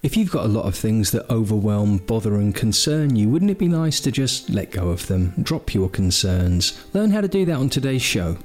If 0.00 0.16
you've 0.16 0.30
got 0.30 0.44
a 0.44 0.48
lot 0.48 0.64
of 0.64 0.76
things 0.76 1.10
that 1.10 1.28
overwhelm, 1.28 1.98
bother, 1.98 2.36
and 2.36 2.54
concern 2.54 3.16
you, 3.16 3.28
wouldn't 3.28 3.50
it 3.50 3.58
be 3.58 3.66
nice 3.66 3.98
to 4.00 4.12
just 4.12 4.48
let 4.48 4.70
go 4.70 4.90
of 4.90 5.08
them? 5.08 5.34
Drop 5.42 5.74
your 5.74 5.88
concerns. 5.88 6.80
Learn 6.94 7.10
how 7.10 7.20
to 7.20 7.26
do 7.26 7.44
that 7.46 7.56
on 7.56 7.68
today's 7.68 8.00
show. 8.00 8.38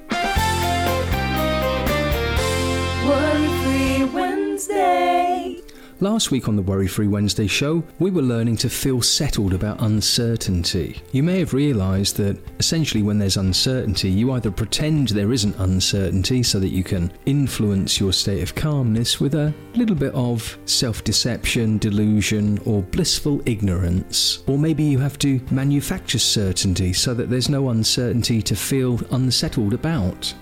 Last 6.04 6.32
week 6.32 6.50
on 6.50 6.58
the 6.58 6.62
Worry 6.62 6.88
Free 6.88 7.08
Wednesday 7.08 7.48
show, 7.48 7.82
we 7.98 8.12
were 8.12 8.22
learning 8.22 8.58
to 8.58 8.70
feel 8.70 9.02
settled 9.02 9.54
about 9.54 9.82
uncertainty. 9.82 11.02
You 11.14 11.24
may 11.24 11.40
have 11.40 11.54
realised 11.54 12.18
that 12.18 12.38
essentially, 12.60 13.02
when 13.02 13.18
there's 13.18 13.38
uncertainty, 13.38 14.10
you 14.10 14.34
either 14.34 14.52
pretend 14.52 15.08
there 15.08 15.32
isn't 15.32 15.58
uncertainty 15.60 16.44
so 16.44 16.60
that 16.60 16.74
you 16.74 16.84
can 16.84 17.10
influence 17.26 18.02
your 18.02 18.12
state 18.12 18.44
of 18.44 18.54
calmness 18.54 19.22
with 19.22 19.34
a 19.34 19.54
little 19.76 19.96
bit 19.96 20.14
of 20.14 20.60
self 20.66 21.06
deception, 21.06 21.78
delusion, 21.78 22.60
or 22.66 22.82
blissful 22.82 23.42
ignorance, 23.46 24.44
or 24.46 24.58
maybe 24.58 24.84
you 24.84 25.00
have 25.00 25.18
to 25.20 25.40
manufacture 25.52 26.20
certainty 26.20 26.92
so 26.92 27.14
that 27.14 27.30
there's 27.30 27.48
no 27.48 27.70
uncertainty 27.70 28.42
to 28.42 28.58
feel 28.58 29.00
unsettled 29.12 29.74
about. 29.74 30.34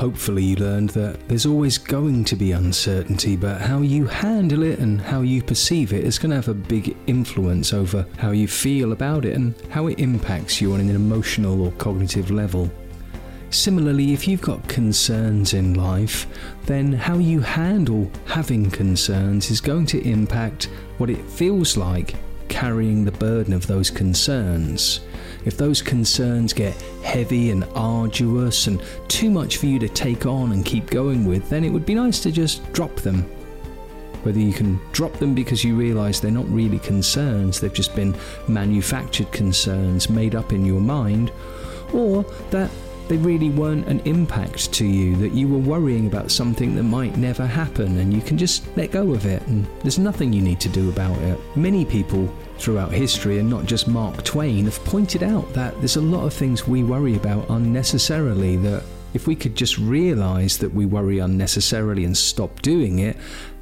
Hopefully, 0.00 0.42
you 0.42 0.56
learned 0.56 0.88
that 0.90 1.28
there's 1.28 1.44
always 1.44 1.76
going 1.76 2.24
to 2.24 2.34
be 2.34 2.52
uncertainty, 2.52 3.36
but 3.36 3.60
how 3.60 3.82
you 3.82 4.06
handle 4.06 4.62
it 4.62 4.78
and 4.78 4.98
how 4.98 5.20
you 5.20 5.42
perceive 5.42 5.92
it 5.92 6.06
is 6.06 6.18
going 6.18 6.30
to 6.30 6.36
have 6.36 6.48
a 6.48 6.54
big 6.54 6.96
influence 7.06 7.74
over 7.74 8.06
how 8.16 8.30
you 8.30 8.48
feel 8.48 8.92
about 8.92 9.26
it 9.26 9.36
and 9.36 9.54
how 9.68 9.88
it 9.88 9.98
impacts 9.98 10.58
you 10.58 10.72
on 10.72 10.80
an 10.80 10.88
emotional 10.88 11.60
or 11.60 11.70
cognitive 11.72 12.30
level. 12.30 12.70
Similarly, 13.50 14.14
if 14.14 14.26
you've 14.26 14.40
got 14.40 14.66
concerns 14.68 15.52
in 15.52 15.74
life, 15.74 16.26
then 16.64 16.94
how 16.94 17.18
you 17.18 17.40
handle 17.40 18.10
having 18.24 18.70
concerns 18.70 19.50
is 19.50 19.60
going 19.60 19.84
to 19.84 20.00
impact 20.08 20.70
what 20.96 21.10
it 21.10 21.22
feels 21.28 21.76
like 21.76 22.14
carrying 22.50 23.04
the 23.04 23.12
burden 23.12 23.54
of 23.54 23.66
those 23.66 23.88
concerns. 23.88 25.00
If 25.46 25.56
those 25.56 25.80
concerns 25.80 26.52
get 26.52 26.74
heavy 27.02 27.50
and 27.50 27.64
arduous 27.74 28.66
and 28.66 28.82
too 29.08 29.30
much 29.30 29.56
for 29.56 29.64
you 29.64 29.78
to 29.78 29.88
take 29.88 30.26
on 30.26 30.52
and 30.52 30.66
keep 30.66 30.90
going 30.90 31.24
with, 31.24 31.48
then 31.48 31.64
it 31.64 31.70
would 31.70 31.86
be 31.86 31.94
nice 31.94 32.20
to 32.20 32.30
just 32.30 32.70
drop 32.74 32.94
them. 32.96 33.22
Whether 34.22 34.40
you 34.40 34.52
can 34.52 34.78
drop 34.92 35.14
them 35.14 35.34
because 35.34 35.64
you 35.64 35.76
realise 35.76 36.20
they're 36.20 36.30
not 36.30 36.48
really 36.50 36.78
concerns, 36.80 37.58
they've 37.58 37.72
just 37.72 37.96
been 37.96 38.14
manufactured 38.48 39.32
concerns 39.32 40.10
made 40.10 40.34
up 40.34 40.52
in 40.52 40.66
your 40.66 40.80
mind, 40.80 41.32
or 41.94 42.24
that 42.50 42.70
they 43.10 43.16
really 43.16 43.50
weren't 43.50 43.88
an 43.88 43.98
impact 44.04 44.72
to 44.72 44.86
you, 44.86 45.16
that 45.16 45.32
you 45.32 45.48
were 45.48 45.58
worrying 45.58 46.06
about 46.06 46.30
something 46.30 46.76
that 46.76 46.84
might 46.84 47.16
never 47.16 47.44
happen 47.44 47.98
and 47.98 48.14
you 48.14 48.20
can 48.20 48.38
just 48.38 48.64
let 48.76 48.92
go 48.92 49.12
of 49.12 49.26
it 49.26 49.42
and 49.48 49.66
there's 49.82 49.98
nothing 49.98 50.32
you 50.32 50.40
need 50.40 50.60
to 50.60 50.68
do 50.68 50.88
about 50.90 51.18
it. 51.22 51.36
Many 51.56 51.84
people 51.84 52.32
throughout 52.58 52.92
history, 52.92 53.40
and 53.40 53.50
not 53.50 53.64
just 53.64 53.88
Mark 53.88 54.22
Twain, 54.22 54.66
have 54.66 54.78
pointed 54.84 55.24
out 55.24 55.52
that 55.54 55.76
there's 55.78 55.96
a 55.96 56.00
lot 56.00 56.24
of 56.24 56.32
things 56.32 56.68
we 56.68 56.84
worry 56.84 57.16
about 57.16 57.50
unnecessarily 57.50 58.56
that 58.58 58.84
if 59.12 59.26
we 59.26 59.34
could 59.34 59.56
just 59.56 59.76
realise 59.76 60.56
that 60.58 60.72
we 60.72 60.86
worry 60.86 61.18
unnecessarily 61.18 62.04
and 62.04 62.16
stop 62.16 62.62
doing 62.62 63.00
it, 63.00 63.16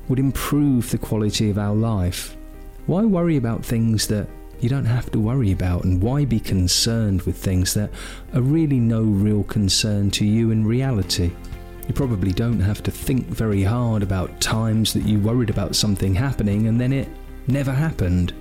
would 0.08 0.19
improve 0.19 0.91
the 0.91 0.98
quality 0.98 1.48
of 1.48 1.56
our 1.56 1.74
life. 1.74 2.36
Why 2.84 3.02
worry 3.02 3.38
about 3.38 3.64
things 3.64 4.08
that 4.08 4.28
you 4.60 4.68
don't 4.68 4.84
have 4.84 5.10
to 5.12 5.20
worry 5.20 5.52
about, 5.52 5.84
and 5.84 6.02
why 6.02 6.24
be 6.24 6.40
concerned 6.40 7.22
with 7.22 7.36
things 7.36 7.74
that 7.74 7.90
are 8.34 8.42
really 8.42 8.80
no 8.80 9.02
real 9.02 9.44
concern 9.44 10.10
to 10.12 10.24
you 10.24 10.50
in 10.50 10.66
reality? 10.66 11.32
You 11.86 11.94
probably 11.94 12.32
don't 12.32 12.60
have 12.60 12.82
to 12.82 12.90
think 12.90 13.26
very 13.26 13.62
hard 13.62 14.02
about 14.02 14.40
times 14.40 14.92
that 14.92 15.04
you 15.04 15.18
worried 15.18 15.48
about 15.48 15.74
something 15.74 16.14
happening 16.14 16.66
and 16.66 16.78
then 16.78 16.92
it 16.92 17.08
never 17.46 17.72
happened. 17.72 18.34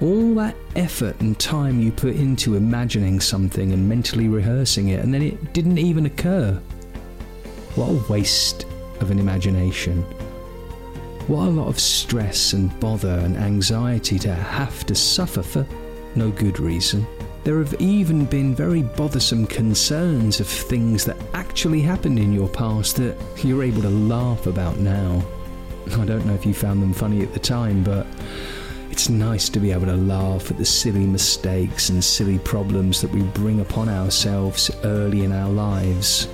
All 0.00 0.34
that 0.36 0.56
effort 0.74 1.20
and 1.20 1.38
time 1.38 1.80
you 1.80 1.92
put 1.92 2.16
into 2.16 2.54
imagining 2.54 3.20
something 3.20 3.72
and 3.72 3.88
mentally 3.88 4.28
rehearsing 4.28 4.88
it, 4.88 5.04
and 5.04 5.12
then 5.12 5.22
it 5.22 5.52
didn't 5.52 5.78
even 5.78 6.06
occur. 6.06 6.52
What 7.74 7.90
a 7.90 8.12
waste 8.12 8.64
of 9.00 9.10
an 9.10 9.18
imagination. 9.18 10.04
What 11.26 11.48
a 11.48 11.50
lot 11.50 11.66
of 11.66 11.80
stress 11.80 12.52
and 12.52 12.78
bother 12.78 13.18
and 13.24 13.36
anxiety 13.36 14.16
to 14.20 14.32
have 14.32 14.86
to 14.86 14.94
suffer 14.94 15.42
for 15.42 15.66
no 16.14 16.30
good 16.30 16.60
reason. 16.60 17.04
There 17.42 17.58
have 17.58 17.74
even 17.80 18.26
been 18.26 18.54
very 18.54 18.82
bothersome 18.82 19.44
concerns 19.48 20.38
of 20.38 20.46
things 20.46 21.04
that 21.04 21.16
actually 21.34 21.82
happened 21.82 22.20
in 22.20 22.32
your 22.32 22.48
past 22.48 22.94
that 22.98 23.16
you're 23.42 23.64
able 23.64 23.82
to 23.82 23.90
laugh 23.90 24.46
about 24.46 24.78
now. 24.78 25.20
I 25.98 26.04
don't 26.04 26.26
know 26.26 26.34
if 26.34 26.46
you 26.46 26.54
found 26.54 26.80
them 26.80 26.92
funny 26.92 27.22
at 27.22 27.32
the 27.32 27.40
time, 27.40 27.82
but 27.82 28.06
it's 28.92 29.08
nice 29.08 29.48
to 29.48 29.58
be 29.58 29.72
able 29.72 29.86
to 29.86 29.96
laugh 29.96 30.48
at 30.52 30.58
the 30.58 30.64
silly 30.64 31.06
mistakes 31.08 31.88
and 31.88 32.04
silly 32.04 32.38
problems 32.38 33.00
that 33.00 33.10
we 33.10 33.22
bring 33.22 33.58
upon 33.58 33.88
ourselves 33.88 34.70
early 34.84 35.24
in 35.24 35.32
our 35.32 35.50
lives. 35.50 36.28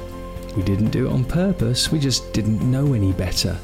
We 0.55 0.63
didn't 0.63 0.91
do 0.91 1.07
it 1.07 1.13
on 1.13 1.25
purpose, 1.25 1.91
we 1.91 1.99
just 1.99 2.35
didn't 2.35 2.61
know 2.61 2.93
any 2.93 3.13
better. 3.13 3.59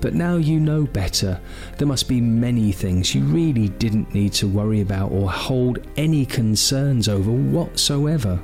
But 0.00 0.14
now 0.14 0.36
you 0.36 0.60
know 0.60 0.84
better. 0.84 1.40
There 1.78 1.88
must 1.88 2.08
be 2.08 2.20
many 2.20 2.72
things 2.72 3.14
you 3.14 3.24
really 3.24 3.68
didn't 3.68 4.14
need 4.14 4.32
to 4.34 4.48
worry 4.48 4.80
about 4.80 5.10
or 5.10 5.30
hold 5.30 5.78
any 5.96 6.26
concerns 6.26 7.08
over 7.08 7.30
whatsoever. 7.30 8.40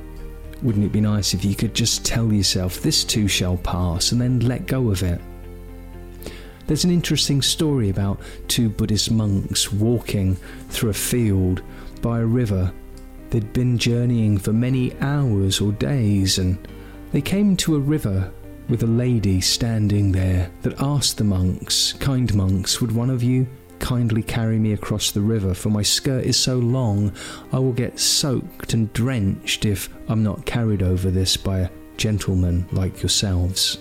Wouldn't 0.61 0.85
it 0.85 0.91
be 0.91 1.01
nice 1.01 1.33
if 1.33 1.43
you 1.43 1.55
could 1.55 1.73
just 1.73 2.05
tell 2.05 2.31
yourself 2.31 2.81
this 2.81 3.03
too 3.03 3.27
shall 3.27 3.57
pass 3.57 4.11
and 4.11 4.21
then 4.21 4.39
let 4.39 4.65
go 4.65 4.89
of 4.89 5.03
it? 5.03 5.21
There's 6.65 6.85
an 6.85 6.91
interesting 6.91 7.41
story 7.41 7.89
about 7.89 8.21
two 8.47 8.69
Buddhist 8.69 9.11
monks 9.11 9.71
walking 9.73 10.37
through 10.69 10.91
a 10.91 10.93
field 10.93 11.61
by 12.01 12.19
a 12.19 12.25
river. 12.25 12.71
They'd 13.29 13.51
been 13.51 13.77
journeying 13.77 14.37
for 14.37 14.53
many 14.53 14.97
hours 15.01 15.59
or 15.59 15.73
days 15.73 16.37
and 16.37 16.57
they 17.11 17.21
came 17.21 17.57
to 17.57 17.75
a 17.75 17.79
river 17.79 18.31
with 18.73 18.81
a 18.81 18.87
lady 18.87 19.39
standing 19.39 20.11
there 20.11 20.49
that 20.63 20.81
asked 20.81 21.19
the 21.19 21.23
monks, 21.23 21.93
Kind 21.93 22.33
monks, 22.33 22.81
would 22.81 22.91
one 22.91 23.11
of 23.11 23.21
you 23.21 23.45
kindly 23.77 24.23
carry 24.23 24.57
me 24.57 24.73
across 24.73 25.11
the 25.11 25.21
river? 25.21 25.53
For 25.53 25.69
my 25.69 25.83
skirt 25.83 26.23
is 26.23 26.37
so 26.37 26.57
long, 26.57 27.13
I 27.51 27.59
will 27.59 27.71
get 27.71 27.99
soaked 27.99 28.73
and 28.73 28.91
drenched 28.91 29.65
if 29.65 29.89
I'm 30.09 30.23
not 30.23 30.47
carried 30.47 30.81
over 30.81 31.11
this 31.11 31.37
by 31.37 31.59
a 31.59 31.69
gentleman 31.97 32.65
like 32.71 33.03
yourselves. 33.03 33.77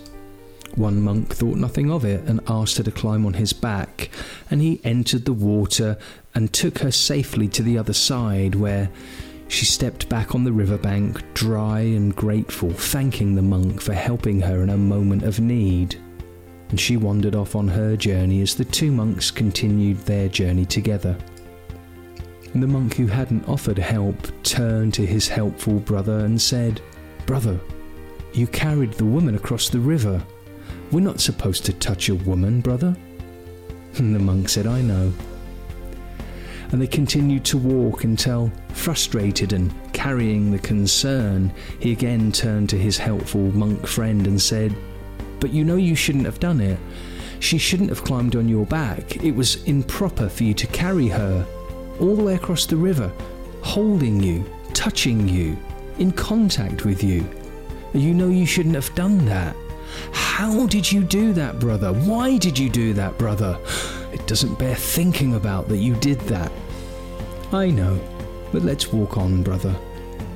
One 0.74 1.00
monk 1.00 1.34
thought 1.36 1.56
nothing 1.56 1.90
of 1.90 2.04
it 2.04 2.28
and 2.28 2.42
asked 2.46 2.76
her 2.76 2.84
to 2.84 2.90
climb 2.90 3.24
on 3.24 3.32
his 3.32 3.54
back, 3.54 4.10
and 4.50 4.60
he 4.60 4.78
entered 4.84 5.24
the 5.24 5.32
water 5.32 5.96
and 6.34 6.52
took 6.52 6.80
her 6.80 6.92
safely 6.92 7.48
to 7.48 7.62
the 7.62 7.78
other 7.78 7.94
side, 7.94 8.56
where 8.56 8.90
she 9.52 9.66
stepped 9.66 10.08
back 10.08 10.34
on 10.34 10.44
the 10.44 10.52
riverbank, 10.52 11.22
dry 11.34 11.80
and 11.80 12.16
grateful, 12.16 12.70
thanking 12.70 13.34
the 13.34 13.42
monk 13.42 13.82
for 13.82 13.92
helping 13.92 14.40
her 14.40 14.62
in 14.62 14.70
a 14.70 14.78
moment 14.78 15.24
of 15.24 15.40
need. 15.40 16.00
And 16.70 16.80
she 16.80 16.96
wandered 16.96 17.34
off 17.34 17.54
on 17.54 17.68
her 17.68 17.94
journey 17.94 18.40
as 18.40 18.54
the 18.54 18.64
two 18.64 18.90
monks 18.90 19.30
continued 19.30 19.98
their 19.98 20.30
journey 20.30 20.64
together. 20.64 21.18
And 22.54 22.62
the 22.62 22.66
monk 22.66 22.94
who 22.94 23.06
hadn't 23.06 23.46
offered 23.46 23.76
help 23.76 24.16
turned 24.42 24.94
to 24.94 25.04
his 25.04 25.28
helpful 25.28 25.80
brother 25.80 26.20
and 26.20 26.40
said, 26.40 26.80
Brother, 27.26 27.60
you 28.32 28.46
carried 28.46 28.94
the 28.94 29.04
woman 29.04 29.34
across 29.34 29.68
the 29.68 29.80
river. 29.80 30.24
We're 30.90 31.00
not 31.00 31.20
supposed 31.20 31.66
to 31.66 31.74
touch 31.74 32.08
a 32.08 32.14
woman, 32.14 32.62
brother. 32.62 32.96
And 33.98 34.14
the 34.14 34.18
monk 34.18 34.48
said, 34.48 34.66
I 34.66 34.80
know 34.80 35.12
and 36.72 36.80
they 36.80 36.86
continued 36.86 37.44
to 37.44 37.58
walk 37.58 38.04
until, 38.04 38.50
frustrated 38.70 39.52
and 39.52 39.72
carrying 39.92 40.50
the 40.50 40.58
concern, 40.58 41.52
he 41.78 41.92
again 41.92 42.32
turned 42.32 42.70
to 42.70 42.78
his 42.78 42.96
helpful 42.96 43.52
monk 43.52 43.86
friend 43.86 44.26
and 44.26 44.40
said, 44.40 44.74
But 45.38 45.52
you 45.52 45.64
know 45.64 45.76
you 45.76 45.94
shouldn't 45.94 46.24
have 46.24 46.40
done 46.40 46.60
it. 46.60 46.80
She 47.40 47.58
shouldn't 47.58 47.90
have 47.90 48.04
climbed 48.04 48.36
on 48.36 48.48
your 48.48 48.64
back. 48.64 49.22
It 49.22 49.32
was 49.32 49.62
improper 49.64 50.28
for 50.28 50.44
you 50.44 50.54
to 50.54 50.66
carry 50.68 51.08
her 51.08 51.46
all 52.00 52.16
the 52.16 52.24
way 52.24 52.34
across 52.34 52.64
the 52.64 52.76
river, 52.76 53.12
holding 53.60 54.22
you, 54.22 54.50
touching 54.72 55.28
you, 55.28 55.58
in 55.98 56.10
contact 56.10 56.84
with 56.84 57.04
you. 57.04 57.28
You 57.92 58.14
know 58.14 58.28
you 58.28 58.46
shouldn't 58.46 58.74
have 58.76 58.94
done 58.94 59.26
that. 59.26 59.54
How 60.12 60.66
did 60.66 60.90
you 60.90 61.02
do 61.02 61.32
that, 61.34 61.58
brother? 61.58 61.92
Why 61.92 62.38
did 62.38 62.58
you 62.58 62.70
do 62.70 62.94
that, 62.94 63.18
brother? 63.18 63.58
It 64.12 64.26
doesn't 64.26 64.58
bear 64.58 64.74
thinking 64.74 65.34
about 65.34 65.68
that 65.68 65.78
you 65.78 65.94
did 65.96 66.20
that. 66.20 66.50
I 67.52 67.70
know, 67.70 68.00
but 68.50 68.62
let's 68.62 68.92
walk 68.92 69.18
on, 69.18 69.42
brother, 69.42 69.76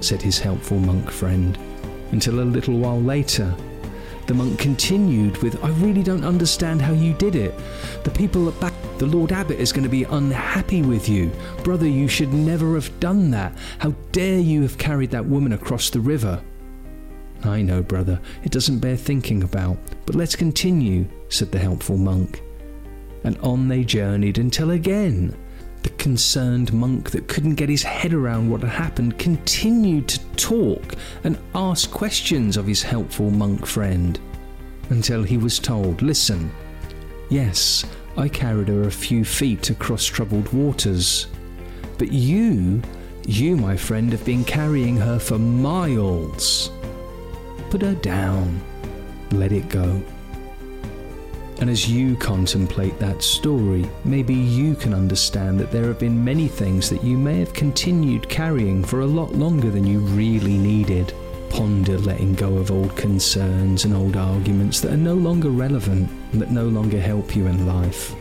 said 0.01 0.21
his 0.21 0.39
helpful 0.39 0.79
monk 0.79 1.11
friend, 1.11 1.59
until 2.13 2.41
a 2.41 2.43
little 2.43 2.77
while 2.79 3.01
later. 3.01 3.55
The 4.27 4.35
monk 4.35 4.59
continued 4.59 5.39
with, 5.39 5.65
I 5.65 5.69
really 5.69 6.03
don't 6.03 6.25
understand 6.25 6.83
how 6.83 6.93
you 6.93 7.15
did 7.15 7.35
it. 7.35 7.55
The 8.05 8.11
people 8.11 8.49
at 8.49 8.61
back, 8.61 8.75
the 8.99 9.07
Lord 9.07 9.33
Abbot 9.33 9.59
is 9.59 9.73
going 9.73 9.85
to 9.85 9.89
be 9.89 10.05
unhappy 10.05 10.83
with 10.83 11.09
you. 11.09 11.31
Brother, 11.65 11.89
you 11.89 12.07
should 12.07 12.35
never 12.35 12.75
have 12.75 13.01
done 13.01 13.31
that. 13.31 13.57
How 13.79 13.95
dare 14.13 14.39
you 14.39 14.61
have 14.63 14.77
carried 14.77 15.11
that 15.13 15.25
woman 15.25 15.53
across 15.55 15.89
the 15.89 16.01
river? 16.01 16.43
I 17.45 17.63
know, 17.63 17.83
brother, 17.83 18.21
it 18.45 18.53
doesn't 18.53 18.81
bear 18.81 18.97
thinking 18.97 19.43
about, 19.43 19.79
but 20.05 20.17
let's 20.17 20.37
continue, 20.37 21.07
said 21.29 21.51
the 21.51 21.59
helpful 21.59 21.97
monk. 21.97 22.43
and 23.25 23.37
on 23.39 23.69
they 23.69 23.85
journeyed 23.85 24.39
until 24.39 24.71
again 24.71 25.37
the 25.87 25.93
concerned 26.03 26.73
monk 26.73 27.13
that 27.13 27.29
couldn't 27.29 27.55
get 27.55 27.69
his 27.69 27.85
head 27.85 28.13
around 28.13 28.51
what 28.51 28.61
had 28.61 28.71
happened 28.71 29.17
continued 29.21 30.09
to 30.09 30.19
talk 30.35 30.97
and 31.23 31.39
ask 31.55 31.93
questions 31.93 32.57
of 32.57 32.67
his 32.67 32.83
helpful 32.83 33.31
monk 33.31 33.65
friend 33.65 34.19
until 34.91 35.23
he 35.23 35.37
was 35.37 35.61
told, 35.61 36.03
Listen, 36.03 36.51
yes, 37.31 37.85
I 38.17 38.29
carried 38.29 38.67
her 38.67 38.83
a 38.83 38.91
few 38.91 39.25
feet 39.25 39.71
across 39.71 40.05
troubled 40.05 40.53
waters, 40.53 41.29
but 41.99 42.11
you, 42.11 42.83
you, 43.25 43.57
my 43.57 43.77
friend, 43.77 44.11
have 44.11 44.25
been 44.25 44.45
carrying 44.45 44.97
her 44.97 45.21
for 45.21 45.39
miles. 45.39 46.73
Put 47.71 47.83
her 47.83 47.95
down, 47.95 48.61
let 49.31 49.53
it 49.53 49.69
go. 49.69 50.03
And 51.59 51.71
as 51.71 51.89
you 51.89 52.17
contemplate 52.17 52.99
that 52.99 53.23
story, 53.23 53.89
maybe 54.05 54.35
you 54.35 54.75
can 54.75 54.93
understand 54.93 55.59
that 55.59 55.71
there 55.71 55.85
have 55.85 55.99
been 55.99 56.23
many 56.23 56.49
things 56.49 56.91
that 56.91 57.03
you 57.03 57.17
may 57.17 57.39
have 57.39 57.55
continued 57.55 58.29
carrying 58.29 58.85
for 58.85 59.01
a 59.01 59.07
lot 59.07 59.33
longer 59.33 59.71
than 59.71 59.87
you 59.87 60.01
really 60.01 60.59
needed. 60.59 61.15
Ponder 61.49 61.97
letting 61.99 62.35
go 62.35 62.59
of 62.59 62.71
old 62.71 62.95
concerns 62.95 63.85
and 63.87 63.95
old 63.95 64.17
arguments 64.17 64.81
that 64.81 64.93
are 64.93 64.99
no 64.99 65.15
longer 65.15 65.49
relevant 65.49 66.11
and 66.33 66.43
that 66.43 66.51
no 66.51 66.69
longer 66.69 67.01
help 67.01 67.35
you 67.35 67.47
in 67.47 67.67
life. 67.67 68.15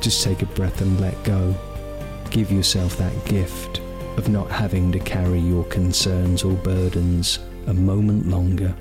Just 0.00 0.22
take 0.22 0.42
a 0.42 0.46
breath 0.46 0.80
and 0.80 1.00
let 1.00 1.20
go. 1.24 1.52
Give 2.30 2.52
yourself 2.52 2.96
that 2.98 3.24
gift 3.24 3.80
of 4.16 4.28
not 4.28 4.50
having 4.50 4.92
to 4.92 5.00
carry 5.00 5.40
your 5.40 5.64
concerns 5.64 6.44
or 6.44 6.52
burdens 6.52 7.40
a 7.66 7.74
moment 7.74 8.28
longer. 8.28 8.74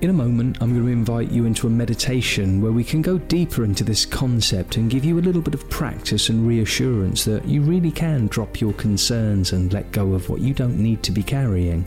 In 0.00 0.08
a 0.08 0.14
moment, 0.14 0.56
I'm 0.62 0.72
going 0.72 0.86
to 0.86 0.92
invite 0.92 1.30
you 1.30 1.44
into 1.44 1.66
a 1.66 1.70
meditation 1.70 2.62
where 2.62 2.72
we 2.72 2.82
can 2.82 3.02
go 3.02 3.18
deeper 3.18 3.64
into 3.64 3.84
this 3.84 4.06
concept 4.06 4.78
and 4.78 4.90
give 4.90 5.04
you 5.04 5.18
a 5.18 5.20
little 5.20 5.42
bit 5.42 5.52
of 5.52 5.68
practice 5.68 6.30
and 6.30 6.46
reassurance 6.46 7.26
that 7.26 7.44
you 7.44 7.60
really 7.60 7.90
can 7.90 8.26
drop 8.28 8.62
your 8.62 8.72
concerns 8.72 9.52
and 9.52 9.74
let 9.74 9.92
go 9.92 10.14
of 10.14 10.30
what 10.30 10.40
you 10.40 10.54
don't 10.54 10.78
need 10.78 11.02
to 11.02 11.12
be 11.12 11.22
carrying. 11.22 11.84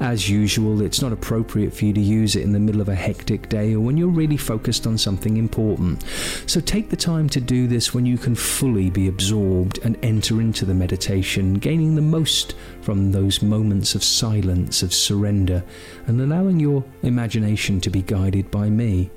As 0.00 0.28
usual, 0.28 0.82
it's 0.82 1.02
not 1.02 1.12
appropriate 1.12 1.72
for 1.72 1.84
you 1.84 1.92
to 1.92 2.00
use 2.00 2.36
it 2.36 2.42
in 2.42 2.52
the 2.52 2.60
middle 2.60 2.80
of 2.80 2.88
a 2.88 2.94
hectic 2.94 3.48
day 3.48 3.74
or 3.74 3.80
when 3.80 3.96
you're 3.96 4.08
really 4.08 4.36
focused 4.36 4.86
on 4.86 4.98
something 4.98 5.36
important. 5.36 6.04
So 6.46 6.60
take 6.60 6.90
the 6.90 6.96
time 6.96 7.28
to 7.30 7.40
do 7.40 7.66
this 7.66 7.94
when 7.94 8.06
you 8.06 8.18
can 8.18 8.34
fully 8.34 8.90
be 8.90 9.08
absorbed 9.08 9.78
and 9.84 9.98
enter 10.02 10.40
into 10.40 10.64
the 10.64 10.74
meditation, 10.74 11.54
gaining 11.54 11.94
the 11.94 12.02
most 12.02 12.54
from 12.82 13.12
those 13.12 13.42
moments 13.42 13.94
of 13.94 14.04
silence, 14.04 14.82
of 14.82 14.94
surrender, 14.94 15.64
and 16.06 16.20
allowing 16.20 16.60
your 16.60 16.84
imagination 17.02 17.80
to 17.80 17.90
be 17.90 18.02
guided 18.02 18.50
by 18.50 18.68
me. 18.68 19.10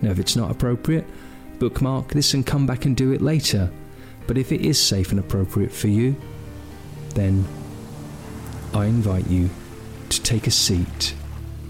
Now, 0.00 0.10
if 0.10 0.18
it's 0.18 0.36
not 0.36 0.50
appropriate, 0.50 1.06
bookmark 1.58 2.08
this 2.08 2.34
and 2.34 2.46
come 2.46 2.66
back 2.66 2.84
and 2.86 2.96
do 2.96 3.12
it 3.12 3.22
later. 3.22 3.70
But 4.26 4.38
if 4.38 4.52
it 4.52 4.60
is 4.60 4.80
safe 4.80 5.10
and 5.10 5.20
appropriate 5.20 5.72
for 5.72 5.88
you, 5.88 6.16
then 7.14 7.46
I 8.74 8.86
invite 8.86 9.26
you 9.28 9.50
to 10.12 10.22
take 10.22 10.46
a 10.46 10.50
seat 10.50 11.14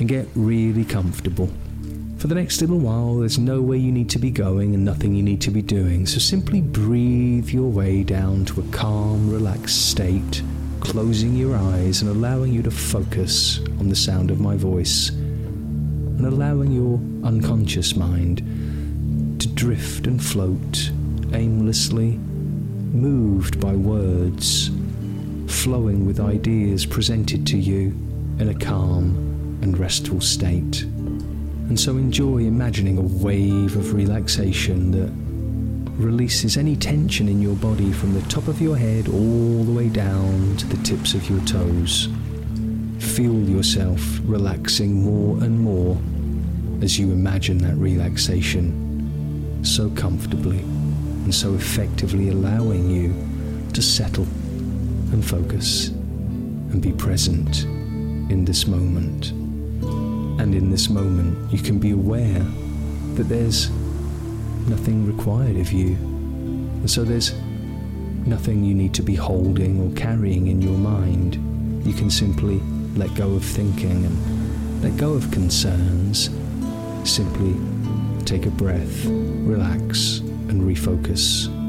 and 0.01 0.09
get 0.09 0.27
really 0.35 0.85
comfortable. 0.85 1.49
For 2.19 2.27
the 2.27 2.35
next 2.35 2.61
little 2.61 2.79
while, 2.79 3.17
there's 3.17 3.39
nowhere 3.39 3.79
you 3.79 3.93
need 3.93 4.11
to 4.11 4.19
be 4.19 4.31
going 4.31 4.75
and 4.75 4.85
nothing 4.85 5.15
you 5.15 5.23
need 5.23 5.41
to 5.43 5.51
be 5.51 5.63
doing, 5.63 6.07
so 6.07 6.19
simply 6.19 6.61
breathe 6.61 7.51
your 7.51 7.71
way 7.71 8.03
down 8.03 8.45
to 8.47 8.61
a 8.61 8.65
calm, 8.73 9.31
relaxed 9.31 9.91
state, 9.91 10.43
closing 10.81 11.37
your 11.37 11.57
eyes 11.57 12.03
and 12.03 12.11
allowing 12.11 12.53
you 12.53 12.63
to 12.63 12.71
focus 12.71 13.61
on 13.79 13.89
the 13.89 13.97
sound 13.97 14.31
of 14.31 14.41
my 14.41 14.57
voice, 14.57 15.11
and 15.11 16.27
allowing 16.27 16.73
your 16.73 16.95
unconscious 17.25 17.95
mind 17.97 18.39
to 19.41 19.49
drift 19.49 20.07
and 20.07 20.23
float 20.23 20.91
aimlessly, 21.33 22.19
moved 22.93 23.61
by 23.61 23.75
words, 23.75 24.71
flowing 25.47 26.07
with 26.07 26.19
ideas 26.21 26.85
presented 26.87 27.47
to 27.47 27.57
you 27.57 27.93
in 28.39 28.49
a 28.49 28.55
calm 28.55 29.59
and 29.63 29.79
restful 29.79 30.21
state. 30.21 30.83
And 30.83 31.79
so 31.79 31.93
enjoy 31.93 32.39
imagining 32.39 32.99
a 32.99 33.25
wave 33.25 33.77
of 33.77 33.95
relaxation 33.95 34.91
that 34.93 35.11
releases 36.03 36.57
any 36.57 36.75
tension 36.75 37.29
in 37.29 37.41
your 37.41 37.55
body 37.57 37.93
from 37.93 38.15
the 38.15 38.23
top 38.23 38.49
of 38.49 38.61
your 38.61 38.77
head 38.77 39.09
all 39.09 39.65
the 39.65 39.73
way 39.73 39.89
down 39.89 40.57
to 40.57 40.67
the 40.67 40.83
tips 40.83 41.15
of 41.15 41.29
your 41.31 41.41
toes. 41.45 42.09
Feel 42.99 43.49
yourself 43.49 44.01
relaxing 44.25 45.03
more 45.03 45.43
and 45.43 45.61
more 45.61 45.97
as 46.83 46.99
you 46.99 47.13
imagine 47.13 47.59
that 47.59 47.77
relaxation 47.77 49.61
so 49.65 49.91
comfortably 49.91 50.59
and 50.59 51.35
so 51.35 51.55
effectively 51.55 52.31
allowing 52.31 52.91
you 52.91 53.15
to 53.73 53.81
settle 53.81 54.25
and 55.13 55.25
focus 55.25 55.89
and 55.89 56.83
be 56.83 56.93
present 56.93 57.67
in 58.33 58.47
this 58.47 58.67
moment. 58.67 59.31
And 60.41 60.55
in 60.55 60.71
this 60.71 60.89
moment, 60.89 61.53
you 61.53 61.59
can 61.59 61.79
be 61.79 61.91
aware 61.91 62.41
that 63.15 63.25
there's 63.29 63.71
nothing 64.67 65.07
required 65.07 65.57
of 65.57 65.71
you. 65.71 65.95
And 66.81 66.91
so 66.91 67.05
there's 67.05 67.35
nothing 68.27 68.65
you 68.65 68.75
need 68.75 68.95
to 68.95 69.03
be 69.03 69.15
holding 69.15 69.81
or 69.81 69.95
carrying 69.95 70.47
in 70.47 70.63
your 70.63 70.79
mind. 70.79 71.35
You 71.87 71.93
can 71.93 72.11
simply 72.11 72.61
let 72.97 73.15
go 73.15 73.33
of 73.35 73.45
thinking 73.45 74.05
and 74.07 74.83
let 74.83 74.97
go 74.97 75.13
of 75.13 75.31
concerns. 75.31 76.31
Simply 77.05 77.55
take 78.25 78.47
a 78.47 78.51
breath, 78.51 79.05
relax, 79.05 80.19
and 80.49 80.63
refocus. 80.63 81.62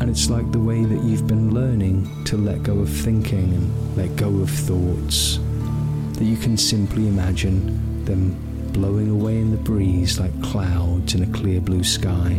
And 0.00 0.08
it's 0.08 0.30
like 0.30 0.50
the 0.50 0.58
way 0.58 0.82
that 0.84 1.04
you've 1.04 1.26
been 1.26 1.52
learning 1.52 2.24
to 2.24 2.38
let 2.38 2.62
go 2.62 2.78
of 2.78 2.88
thinking 2.88 3.52
and 3.52 3.96
let 3.96 4.16
go 4.16 4.28
of 4.40 4.48
thoughts, 4.48 5.38
that 6.14 6.24
you 6.24 6.38
can 6.38 6.56
simply 6.56 7.06
imagine 7.06 8.04
them 8.06 8.34
blowing 8.72 9.10
away 9.10 9.36
in 9.36 9.50
the 9.50 9.58
breeze 9.58 10.18
like 10.18 10.32
clouds 10.42 11.14
in 11.14 11.22
a 11.22 11.32
clear 11.38 11.60
blue 11.60 11.84
sky. 11.84 12.30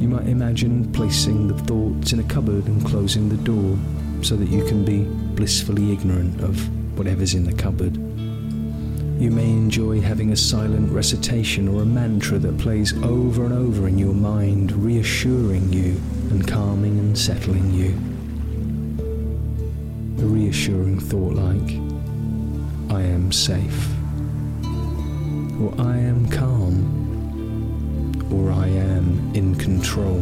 You 0.00 0.08
might 0.08 0.28
imagine 0.28 0.92
placing 0.92 1.48
the 1.48 1.58
thoughts 1.64 2.12
in 2.12 2.20
a 2.20 2.24
cupboard 2.24 2.66
and 2.66 2.84
closing 2.84 3.28
the 3.28 3.36
door 3.38 3.76
so 4.22 4.36
that 4.36 4.48
you 4.48 4.64
can 4.66 4.84
be 4.84 5.04
blissfully 5.34 5.92
ignorant 5.92 6.40
of 6.40 6.68
whatever's 6.96 7.34
in 7.34 7.44
the 7.44 7.52
cupboard. 7.52 7.98
You 9.16 9.30
may 9.30 9.48
enjoy 9.48 10.00
having 10.00 10.32
a 10.32 10.36
silent 10.36 10.90
recitation 10.90 11.68
or 11.68 11.82
a 11.82 11.86
mantra 11.86 12.36
that 12.40 12.58
plays 12.58 12.92
over 13.04 13.44
and 13.44 13.54
over 13.54 13.86
in 13.86 13.96
your 13.96 14.12
mind, 14.12 14.72
reassuring 14.72 15.72
you 15.72 16.00
and 16.30 16.46
calming 16.46 16.98
and 16.98 17.16
settling 17.16 17.70
you. 17.70 17.94
A 20.22 20.26
reassuring 20.26 20.98
thought 20.98 21.34
like, 21.34 21.70
I 22.90 23.02
am 23.02 23.30
safe, 23.30 23.88
or 25.60 25.72
I 25.78 25.96
am 25.96 26.28
calm, 26.28 26.82
or 28.32 28.50
I 28.50 28.66
am 28.66 29.32
in 29.34 29.54
control. 29.54 30.20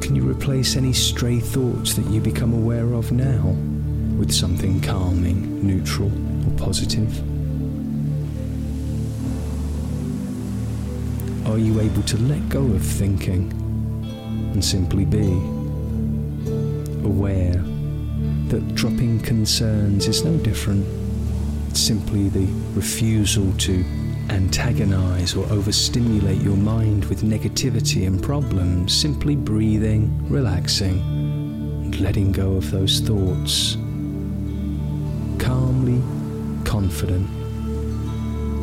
Can 0.00 0.14
you 0.14 0.22
replace 0.30 0.76
any 0.76 0.92
stray 0.92 1.40
thoughts 1.40 1.94
that 1.94 2.06
you 2.06 2.20
become 2.20 2.54
aware 2.54 2.94
of 2.94 3.10
now 3.10 3.48
with 4.16 4.32
something 4.32 4.80
calming, 4.80 5.66
neutral, 5.66 6.10
positive? 6.50 7.12
Are 11.46 11.58
you 11.58 11.80
able 11.80 12.02
to 12.04 12.16
let 12.18 12.48
go 12.48 12.62
of 12.62 12.82
thinking 12.82 13.52
and 14.52 14.64
simply 14.64 15.04
be 15.04 15.32
aware 17.04 17.62
that 18.48 18.74
dropping 18.74 19.20
concerns 19.20 20.08
is 20.08 20.24
no 20.24 20.36
different? 20.38 20.86
It's 21.68 21.80
simply 21.80 22.28
the 22.28 22.46
refusal 22.74 23.52
to 23.52 23.84
antagonize 24.30 25.34
or 25.34 25.44
overstimulate 25.46 26.40
your 26.40 26.56
mind 26.56 27.04
with 27.06 27.22
negativity 27.22 28.06
and 28.06 28.22
problems, 28.22 28.94
simply 28.94 29.36
breathing, 29.36 30.26
relaxing, 30.28 31.00
and 31.84 32.00
letting 32.00 32.32
go 32.32 32.52
of 32.52 32.70
those 32.70 33.00
thoughts 33.00 33.76
confident 36.82 37.28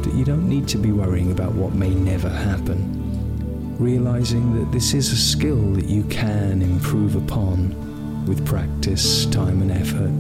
that 0.04 0.14
you 0.14 0.26
don't 0.26 0.50
need 0.50 0.68
to 0.68 0.78
be 0.78 0.92
worrying 0.92 1.32
about 1.32 1.54
what 1.54 1.74
may 1.74 1.90
never 1.90 2.28
happen, 2.28 2.78
realizing 3.80 4.60
that 4.60 4.70
this 4.74 4.94
is 4.94 5.14
a 5.14 5.16
skill 5.16 5.72
that 5.72 5.86
you 5.86 6.04
can 6.06 6.62
improve 6.62 7.16
upon 7.16 7.74
with 8.26 8.46
practice, 8.46 9.26
time, 9.28 9.62
and 9.62 9.72
effort, 9.72 10.12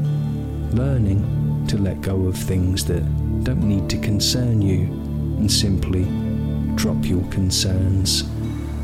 learning 0.77 1.20
to 1.68 1.77
let 1.77 2.00
go 2.00 2.25
of 2.27 2.38
things 2.38 2.86
that 2.86 3.03
don't 3.44 3.68
need 3.68 3.89
to 3.89 3.98
concern 3.98 4.62
you 4.62 4.84
and 5.39 5.51
simply 5.51 6.06
drop 6.75 7.03
your 7.03 7.24
concerns 7.32 8.24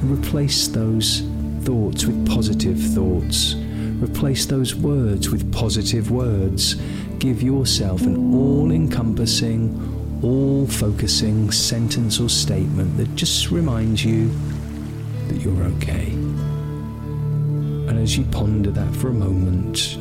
replace 0.04 0.68
those 0.68 1.22
thoughts 1.62 2.06
with 2.06 2.28
positive 2.28 2.78
thoughts. 2.94 3.56
Replace 4.02 4.46
those 4.46 4.76
words 4.76 5.30
with 5.30 5.52
positive 5.54 6.12
words 6.12 6.76
give 7.20 7.42
yourself 7.42 8.02
an 8.02 8.34
all 8.34 8.72
encompassing, 8.72 10.20
all 10.24 10.68
focusing 10.68 11.52
sentence 11.52 12.20
or 12.20 12.30
statement 12.30 12.98
that 12.98 13.14
just 13.16 13.52
reminds 13.52 14.04
you 14.04 14.32
that 15.28 15.42
you're 15.42 15.64
okay. 15.64 16.12
And 17.88 18.00
as 18.00 18.18
you 18.18 18.26
ponder 18.26 18.72
that 18.72 18.96
for 18.96 19.10
a 19.10 19.14
moment, 19.14 19.98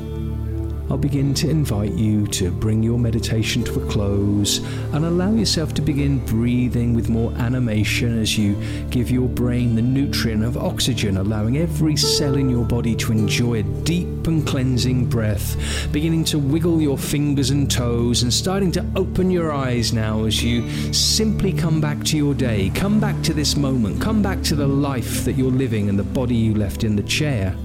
I'll 0.91 0.99
begin 0.99 1.33
to 1.35 1.49
invite 1.49 1.95
you 1.95 2.27
to 2.27 2.51
bring 2.51 2.83
your 2.83 2.99
meditation 2.99 3.65
to 3.65 3.81
a 3.81 3.91
close 3.91 4.59
and 4.93 5.07
allow 5.07 5.33
yourself 5.33 5.73
to 5.75 5.83
begin 5.83 6.19
breathing 6.27 6.93
with 6.93 7.09
more 7.09 7.33
animation 7.33 8.21
as 8.21 8.37
you 8.37 8.55
give 8.91 9.11
your 9.11 9.29
brain 9.29 9.75
the 9.77 9.83
nutrient 9.83 10.45
of 10.45 10.59
oxygen, 10.59 11.17
allowing 11.17 11.57
every 11.57 11.97
cell 11.97 12.37
in 12.37 12.51
your 12.51 12.67
body 12.67 12.95
to 12.97 13.13
enjoy 13.13 13.61
a 13.61 13.63
deep 13.63 14.27
and 14.27 14.47
cleansing 14.47 15.07
breath, 15.07 15.57
beginning 15.91 16.23
to 16.25 16.39
wiggle 16.39 16.83
your 16.83 16.99
fingers 16.99 17.49
and 17.49 17.71
toes 17.71 18.23
and 18.23 18.33
starting 18.33 18.71
to 18.73 18.85
open 18.95 19.31
your 19.31 19.53
eyes 19.53 19.95
now 19.95 20.25
as 20.25 20.45
you 20.45 20.71
simply 20.93 21.53
come 21.53 21.81
back 21.81 22.05
to 22.05 22.19
your 22.19 22.35
day, 22.35 22.71
come 22.75 23.01
back 23.01 23.21
to 23.23 23.33
this 23.33 23.57
moment, 23.57 24.03
come 24.03 24.23
back 24.23 24.43
to 24.43 24.55
the 24.55 24.67
life 24.67 25.25
that 25.25 25.33
you're 25.33 25.51
living 25.51 25.89
and 25.89 25.99
the 25.99 26.05
body 26.05 26.37
you 26.37 26.55
left 26.55 26.85
in 26.85 26.95
the 26.95 27.03
chair. 27.05 27.57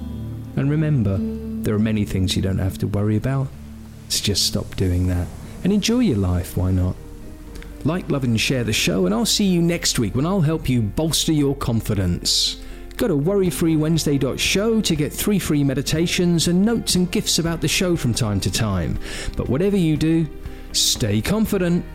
And 0.55 0.69
remember, 0.69 1.38
there 1.63 1.75
are 1.75 1.79
many 1.79 2.05
things 2.05 2.35
you 2.35 2.41
don't 2.41 2.59
have 2.59 2.77
to 2.79 2.87
worry 2.87 3.15
about. 3.15 3.47
So 4.09 4.23
just 4.23 4.45
stop 4.45 4.75
doing 4.75 5.07
that 5.07 5.27
and 5.63 5.73
enjoy 5.73 5.99
your 5.99 6.17
life, 6.17 6.57
why 6.57 6.71
not? 6.71 6.95
Like, 7.85 8.09
love, 8.09 8.23
and 8.23 8.39
share 8.39 8.63
the 8.63 8.73
show, 8.73 9.05
and 9.05 9.15
I'll 9.15 9.25
see 9.25 9.45
you 9.45 9.61
next 9.61 9.99
week 9.99 10.15
when 10.15 10.25
I'll 10.25 10.41
help 10.41 10.67
you 10.67 10.81
bolster 10.81 11.31
your 11.31 11.55
confidence. 11.55 12.61
Go 12.97 13.07
to 13.07 13.15
worryfreewednesday.show 13.15 14.81
to 14.81 14.95
get 14.95 15.13
three 15.13 15.39
free 15.39 15.63
meditations 15.63 16.49
and 16.49 16.65
notes 16.65 16.95
and 16.95 17.09
gifts 17.09 17.39
about 17.39 17.61
the 17.61 17.67
show 17.67 17.95
from 17.95 18.13
time 18.13 18.41
to 18.41 18.51
time. 18.51 18.99
But 19.37 19.47
whatever 19.47 19.77
you 19.77 19.95
do, 19.95 20.27
stay 20.73 21.21
confident. 21.21 21.85